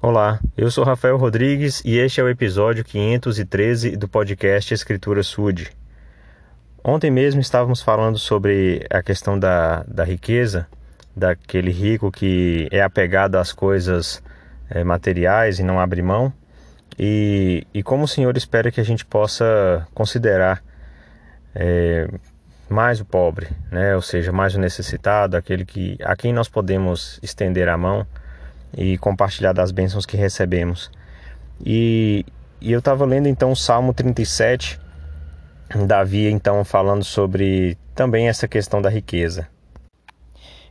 Olá, 0.00 0.38
eu 0.56 0.70
sou 0.70 0.84
Rafael 0.84 1.16
Rodrigues 1.16 1.82
e 1.84 1.98
este 1.98 2.20
é 2.20 2.22
o 2.22 2.28
episódio 2.28 2.84
513 2.84 3.96
do 3.96 4.06
podcast 4.06 4.72
Escritura 4.72 5.24
Sud. 5.24 5.72
Ontem 6.84 7.10
mesmo 7.10 7.40
estávamos 7.40 7.82
falando 7.82 8.16
sobre 8.16 8.86
a 8.90 9.02
questão 9.02 9.36
da, 9.36 9.82
da 9.88 10.04
riqueza, 10.04 10.68
daquele 11.16 11.72
rico 11.72 12.12
que 12.12 12.68
é 12.70 12.80
apegado 12.80 13.34
às 13.34 13.52
coisas 13.52 14.22
é, 14.70 14.84
materiais 14.84 15.58
e 15.58 15.64
não 15.64 15.80
abre 15.80 16.00
mão, 16.00 16.32
e, 16.96 17.66
e 17.74 17.82
como 17.82 18.04
o 18.04 18.08
Senhor 18.08 18.36
espera 18.36 18.70
que 18.70 18.80
a 18.80 18.84
gente 18.84 19.04
possa 19.04 19.84
considerar 19.94 20.62
é, 21.52 22.08
mais 22.70 23.00
o 23.00 23.04
pobre, 23.04 23.48
né? 23.68 23.96
ou 23.96 24.02
seja, 24.02 24.30
mais 24.30 24.54
o 24.54 24.60
necessitado, 24.60 25.36
aquele 25.36 25.64
que, 25.64 25.98
a 26.04 26.14
quem 26.14 26.32
nós 26.32 26.48
podemos 26.48 27.18
estender 27.20 27.68
a 27.68 27.76
mão 27.76 28.06
e 28.76 28.98
compartilhar 28.98 29.52
das 29.52 29.70
bênçãos 29.70 30.06
que 30.06 30.16
recebemos. 30.16 30.90
E, 31.64 32.24
e 32.60 32.72
eu 32.72 32.78
estava 32.78 33.04
lendo 33.04 33.28
então 33.28 33.52
o 33.52 33.56
Salmo 33.56 33.92
37, 33.92 34.80
Davi 35.86 36.30
então 36.30 36.64
falando 36.64 37.04
sobre 37.04 37.76
também 37.94 38.28
essa 38.28 38.48
questão 38.48 38.80
da 38.80 38.88
riqueza. 38.88 39.48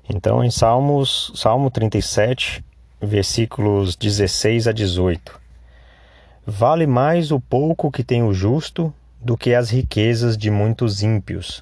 Então 0.10 0.44
em 0.44 0.50
Salmos, 0.50 1.32
Salmo 1.36 1.70
37, 1.70 2.64
versículos 3.02 3.96
16 3.96 4.68
a 4.68 4.72
18. 4.72 5.40
Vale 6.46 6.88
mais 6.88 7.32
o 7.32 7.40
pouco 7.40 7.92
que 7.92 8.04
tem 8.04 8.24
o 8.24 8.34
justo 8.34 8.94
do 9.22 9.36
que 9.36 9.54
as 9.54 9.70
riquezas 9.70 10.38
de 10.38 10.50
muitos 10.50 11.04
ímpios. 11.04 11.62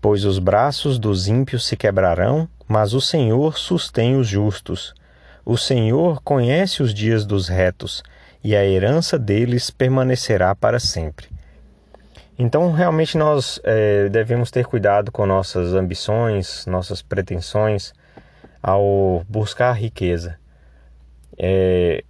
Pois 0.00 0.24
os 0.26 0.38
braços 0.38 0.98
dos 0.98 1.28
ímpios 1.28 1.66
se 1.66 1.76
quebrarão, 1.76 2.46
mas 2.68 2.92
o 2.92 3.00
Senhor 3.00 3.56
sustém 3.56 4.16
os 4.16 4.28
justos. 4.28 4.94
O 5.44 5.58
Senhor 5.58 6.22
conhece 6.22 6.82
os 6.82 6.94
dias 6.94 7.26
dos 7.26 7.48
retos, 7.48 8.02
e 8.42 8.56
a 8.56 8.64
herança 8.64 9.18
deles 9.18 9.70
permanecerá 9.70 10.54
para 10.54 10.78
sempre. 10.78 11.28
Então, 12.38 12.72
realmente, 12.72 13.16
nós 13.16 13.60
é, 13.62 14.08
devemos 14.08 14.50
ter 14.50 14.66
cuidado 14.66 15.12
com 15.12 15.24
nossas 15.24 15.72
ambições, 15.74 16.66
nossas 16.66 17.00
pretensões 17.00 17.92
ao 18.62 19.22
buscar 19.28 19.72
riqueza. 19.72 20.38
É, 21.38 22.02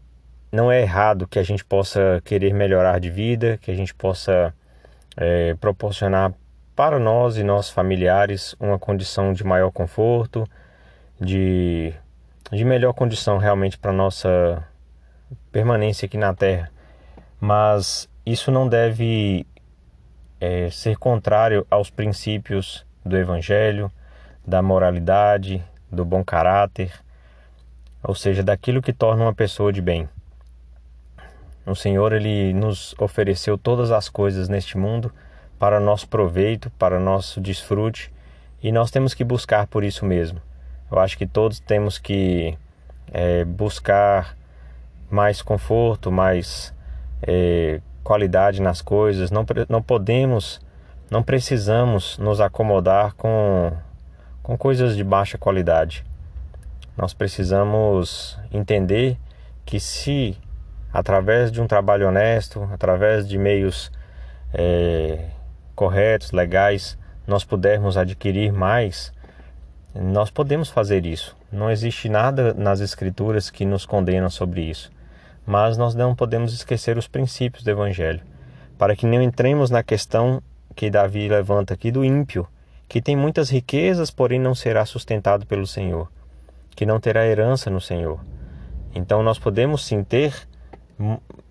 não 0.53 0.71
é 0.71 0.83
errado 0.83 1.27
que 1.27 1.39
a 1.39 1.43
gente 1.43 1.65
possa 1.65 2.23
querer 2.25 2.55
melhorar 2.55 3.01
de 3.01 3.11
vida, 3.11 3.59
que 3.61 3.71
a 3.71 3.75
gente 3.75 3.93
possa 3.93 4.55
é, 5.17 5.55
proporcionar 5.55 6.33
para 6.75 6.99
nós 6.99 7.37
e 7.37 7.43
nossos 7.43 7.73
familiares 7.73 8.55
uma 8.59 8.79
condição 8.79 9.33
de 9.33 9.45
maior 9.45 9.71
conforto, 9.71 10.49
de 11.21 11.93
de 12.53 12.65
melhor 12.65 12.93
condição 12.93 13.39
realmente 13.39 13.79
para 13.79 13.93
nossa 13.93 14.67
permanência 15.51 16.07
aqui 16.07 16.17
na 16.17 16.35
Terra. 16.35 16.71
Mas 17.41 18.09
isso 18.25 18.51
não 18.51 18.69
deve 18.69 19.47
é, 20.41 20.71
ser 20.71 20.97
contrário 20.97 21.67
aos 21.71 21.91
princípios 21.91 22.85
do 23.05 23.17
Evangelho, 23.17 23.91
da 24.47 24.63
moralidade, 24.63 25.63
do 25.91 26.05
bom 26.05 26.25
caráter, 26.25 26.93
ou 28.03 28.15
seja, 28.15 28.43
daquilo 28.43 28.83
que 28.83 28.93
torna 28.93 29.25
uma 29.25 29.35
pessoa 29.35 29.73
de 29.73 29.81
bem. 29.81 30.09
O 31.67 31.75
Senhor 31.75 32.13
ele 32.13 32.53
nos 32.53 32.95
ofereceu 32.99 33.57
todas 33.57 33.91
as 33.91 34.09
coisas 34.09 34.49
neste 34.49 34.77
mundo 34.77 35.11
para 35.59 35.81
nosso 35.81 36.07
proveito, 36.09 36.71
para 36.79 37.01
nosso 37.01 37.41
desfrute, 37.41 38.13
e 38.63 38.71
nós 38.71 38.91
temos 38.91 39.15
que 39.15 39.25
buscar 39.25 39.67
por 39.67 39.83
isso 39.83 40.05
mesmo. 40.05 40.41
Eu 40.95 41.01
acho 41.01 41.19
que 41.19 41.27
todos 41.27 41.59
temos 41.59 41.99
que 41.99 42.57
é, 43.13 43.45
buscar 43.45 44.37
mais 45.11 45.43
conforto, 45.43 46.13
mais 46.13 46.73
é, 47.21 47.81
qualidade 48.05 48.63
nas 48.63 48.81
coisas. 48.81 49.33
Não, 49.33 49.45
não 49.69 49.83
podemos, 49.83 50.61
não 51.11 51.21
precisamos 51.21 52.17
nos 52.19 52.41
acomodar 52.41 53.13
com, 53.15 53.73
com 54.41 54.57
coisas 54.57 54.97
de 54.97 55.03
baixa 55.03 55.37
qualidade. 55.37 56.05
Nós 56.97 57.13
precisamos 57.13 58.39
entender 58.53 59.19
que 59.65 59.81
se 59.81 60.39
através 60.93 61.51
de 61.51 61.61
um 61.61 61.67
trabalho 61.67 62.07
honesto, 62.07 62.69
através 62.73 63.27
de 63.27 63.37
meios 63.37 63.91
é, 64.53 65.31
corretos, 65.75 66.31
legais, 66.31 66.97
nós 67.27 67.43
pudermos 67.43 67.97
adquirir 67.97 68.53
mais, 68.53 69.13
nós 69.95 70.31
podemos 70.31 70.69
fazer 70.69 71.07
isso. 71.07 71.37
Não 71.53 71.71
existe 71.71 72.09
nada 72.09 72.53
nas 72.53 72.81
Escrituras 72.81 73.49
que 73.49 73.65
nos 73.65 73.87
condena 73.87 74.29
sobre 74.29 74.63
isso. 74.63 74.91
Mas 75.47 75.77
nós 75.77 75.95
não 75.95 76.15
podemos 76.15 76.53
esquecer 76.53 76.99
os 76.99 77.07
princípios 77.07 77.63
do 77.63 77.71
Evangelho, 77.71 78.21
para 78.77 78.97
que 78.97 79.07
não 79.07 79.23
entremos 79.23 79.71
na 79.71 79.83
questão 79.83 80.43
que 80.75 80.91
Davi 80.91 81.29
levanta 81.29 81.75
aqui 81.75 81.93
do 81.93 82.05
ímpio, 82.05 82.49
que 82.89 83.01
tem 83.01 83.15
muitas 83.15 83.51
riquezas, 83.51 84.11
porém 84.11 84.41
não 84.41 84.55
será 84.55 84.85
sustentado 84.85 85.47
pelo 85.47 85.67
Senhor, 85.67 86.11
que 86.75 86.85
não 86.85 86.99
terá 86.99 87.25
herança 87.27 87.71
no 87.71 87.81
Senhor. 87.81 88.19
Então 88.95 89.23
nós 89.23 89.39
podemos 89.39 89.85
sim 89.85 90.03
ter 90.03 90.35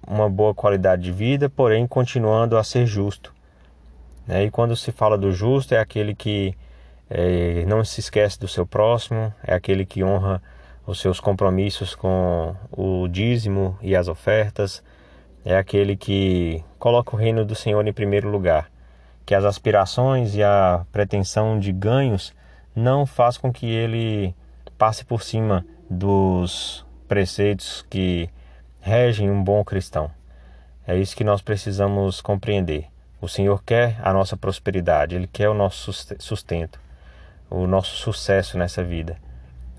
uma 0.05 0.29
boa 0.29 0.53
qualidade 0.53 1.03
de 1.03 1.11
vida, 1.11 1.49
porém 1.49 1.87
continuando 1.87 2.57
a 2.57 2.63
ser 2.63 2.85
justo. 2.85 3.33
Né? 4.27 4.45
E 4.45 4.51
quando 4.51 4.75
se 4.75 4.91
fala 4.91 5.17
do 5.17 5.31
justo, 5.31 5.73
é 5.73 5.79
aquele 5.79 6.13
que 6.13 6.55
é, 7.15 7.63
não 7.67 7.85
se 7.85 7.99
esquece 7.99 8.39
do 8.39 8.47
seu 8.47 8.65
próximo, 8.65 9.31
é 9.43 9.53
aquele 9.53 9.85
que 9.85 10.03
honra 10.03 10.41
os 10.87 10.99
seus 10.99 11.19
compromissos 11.19 11.93
com 11.93 12.55
o 12.71 13.07
dízimo 13.07 13.77
e 13.83 13.95
as 13.95 14.07
ofertas, 14.07 14.83
é 15.45 15.55
aquele 15.55 15.95
que 15.95 16.63
coloca 16.79 17.15
o 17.15 17.19
reino 17.19 17.45
do 17.45 17.53
Senhor 17.53 17.85
em 17.87 17.93
primeiro 17.93 18.29
lugar, 18.29 18.67
que 19.27 19.35
as 19.35 19.45
aspirações 19.45 20.33
e 20.33 20.41
a 20.41 20.87
pretensão 20.91 21.59
de 21.59 21.71
ganhos 21.71 22.33
não 22.75 23.05
faz 23.05 23.37
com 23.37 23.53
que 23.53 23.67
ele 23.67 24.33
passe 24.75 25.05
por 25.05 25.21
cima 25.21 25.63
dos 25.87 26.83
preceitos 27.07 27.85
que 27.91 28.27
regem 28.81 29.29
um 29.29 29.43
bom 29.43 29.63
cristão. 29.63 30.09
É 30.87 30.97
isso 30.97 31.15
que 31.15 31.23
nós 31.23 31.43
precisamos 31.43 32.21
compreender. 32.21 32.87
O 33.21 33.29
Senhor 33.29 33.63
quer 33.63 33.99
a 34.01 34.11
nossa 34.11 34.35
prosperidade, 34.35 35.15
Ele 35.15 35.27
quer 35.27 35.47
o 35.47 35.53
nosso 35.53 35.93
sustento 36.19 36.83
o 37.53 37.67
nosso 37.67 37.95
sucesso 37.95 38.57
nessa 38.57 38.83
vida. 38.83 39.17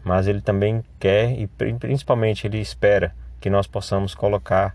Mas 0.04 0.28
Ele 0.28 0.40
também 0.40 0.84
quer 0.98 1.32
e 1.32 1.46
principalmente 1.46 2.46
Ele 2.46 2.60
espera 2.60 3.14
que 3.40 3.50
nós 3.50 3.66
possamos 3.66 4.14
colocar 4.14 4.74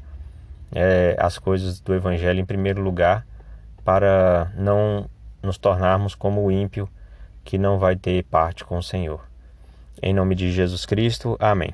é, 0.71 1.15
as 1.17 1.39
coisas 1.39 1.79
do 1.79 1.95
Evangelho 1.95 2.39
em 2.39 2.45
primeiro 2.45 2.81
lugar 2.81 3.25
para 3.85 4.51
não 4.55 5.09
nos 5.41 5.57
tornarmos 5.57 6.13
como 6.13 6.43
o 6.43 6.51
ímpio 6.51 6.89
que 7.43 7.57
não 7.57 7.79
vai 7.79 7.95
ter 7.95 8.23
parte 8.25 8.65
com 8.65 8.77
o 8.77 8.83
Senhor. 8.83 9.21
Em 10.01 10.13
nome 10.13 10.35
de 10.35 10.51
Jesus 10.51 10.85
Cristo, 10.85 11.37
amém. 11.39 11.73